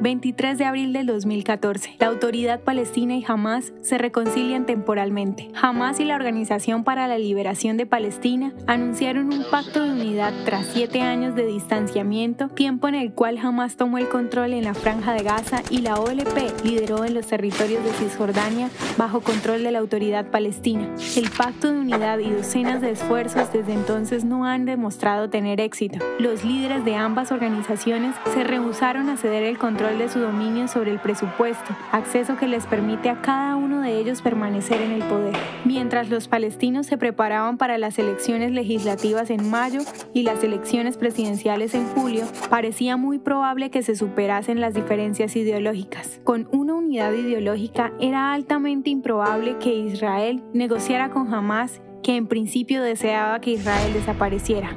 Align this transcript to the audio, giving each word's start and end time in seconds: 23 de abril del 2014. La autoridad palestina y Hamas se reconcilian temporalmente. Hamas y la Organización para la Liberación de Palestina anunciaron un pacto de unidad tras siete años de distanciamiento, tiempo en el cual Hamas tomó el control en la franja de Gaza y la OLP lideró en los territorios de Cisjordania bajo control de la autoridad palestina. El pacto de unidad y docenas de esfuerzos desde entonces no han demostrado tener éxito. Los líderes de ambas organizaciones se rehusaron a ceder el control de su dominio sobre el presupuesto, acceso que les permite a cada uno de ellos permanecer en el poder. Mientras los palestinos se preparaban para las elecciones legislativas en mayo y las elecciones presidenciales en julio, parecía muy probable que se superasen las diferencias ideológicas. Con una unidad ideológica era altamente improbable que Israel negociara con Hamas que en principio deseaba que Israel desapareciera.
23 0.00 0.58
de 0.58 0.64
abril 0.66 0.92
del 0.92 1.06
2014. 1.06 1.96
La 1.98 2.08
autoridad 2.08 2.60
palestina 2.60 3.16
y 3.16 3.24
Hamas 3.26 3.72
se 3.80 3.96
reconcilian 3.96 4.66
temporalmente. 4.66 5.48
Hamas 5.60 6.00
y 6.00 6.04
la 6.04 6.16
Organización 6.16 6.84
para 6.84 7.08
la 7.08 7.16
Liberación 7.18 7.76
de 7.76 7.86
Palestina 7.86 8.52
anunciaron 8.66 9.32
un 9.32 9.44
pacto 9.50 9.82
de 9.82 9.92
unidad 9.92 10.34
tras 10.44 10.66
siete 10.66 11.00
años 11.00 11.34
de 11.34 11.46
distanciamiento, 11.46 12.48
tiempo 12.48 12.88
en 12.88 12.94
el 12.94 13.12
cual 13.12 13.38
Hamas 13.38 13.76
tomó 13.76 13.96
el 13.96 14.08
control 14.08 14.52
en 14.52 14.64
la 14.64 14.74
franja 14.74 15.14
de 15.14 15.22
Gaza 15.22 15.62
y 15.70 15.78
la 15.78 15.94
OLP 15.94 16.64
lideró 16.64 17.04
en 17.04 17.14
los 17.14 17.26
territorios 17.26 17.82
de 17.82 17.90
Cisjordania 17.92 18.68
bajo 18.98 19.20
control 19.20 19.62
de 19.62 19.72
la 19.72 19.78
autoridad 19.78 20.30
palestina. 20.30 20.94
El 21.16 21.30
pacto 21.30 21.72
de 21.72 21.78
unidad 21.78 22.18
y 22.18 22.30
docenas 22.30 22.82
de 22.82 22.90
esfuerzos 22.90 23.50
desde 23.52 23.72
entonces 23.72 24.24
no 24.24 24.44
han 24.44 24.66
demostrado 24.66 25.30
tener 25.30 25.60
éxito. 25.60 25.98
Los 26.18 26.44
líderes 26.44 26.84
de 26.84 26.96
ambas 26.96 27.32
organizaciones 27.32 28.14
se 28.34 28.44
rehusaron 28.44 29.08
a 29.08 29.16
ceder 29.16 29.42
el 29.42 29.56
control 29.56 29.85
de 29.94 30.08
su 30.08 30.18
dominio 30.18 30.66
sobre 30.66 30.90
el 30.90 30.98
presupuesto, 30.98 31.76
acceso 31.92 32.36
que 32.36 32.48
les 32.48 32.66
permite 32.66 33.08
a 33.08 33.22
cada 33.22 33.54
uno 33.54 33.80
de 33.80 33.96
ellos 33.98 34.20
permanecer 34.20 34.82
en 34.82 34.90
el 34.90 35.02
poder. 35.04 35.34
Mientras 35.64 36.10
los 36.10 36.26
palestinos 36.26 36.86
se 36.86 36.98
preparaban 36.98 37.56
para 37.56 37.78
las 37.78 37.98
elecciones 37.98 38.50
legislativas 38.50 39.30
en 39.30 39.48
mayo 39.48 39.80
y 40.12 40.24
las 40.24 40.42
elecciones 40.42 40.96
presidenciales 40.96 41.74
en 41.74 41.86
julio, 41.86 42.24
parecía 42.50 42.96
muy 42.96 43.18
probable 43.18 43.70
que 43.70 43.82
se 43.82 43.94
superasen 43.94 44.60
las 44.60 44.74
diferencias 44.74 45.36
ideológicas. 45.36 46.20
Con 46.24 46.48
una 46.50 46.74
unidad 46.74 47.12
ideológica 47.12 47.92
era 48.00 48.32
altamente 48.32 48.90
improbable 48.90 49.56
que 49.58 49.72
Israel 49.72 50.42
negociara 50.52 51.10
con 51.10 51.32
Hamas 51.32 51.80
que 52.02 52.16
en 52.16 52.26
principio 52.26 52.82
deseaba 52.82 53.40
que 53.40 53.50
Israel 53.52 53.92
desapareciera. 53.92 54.76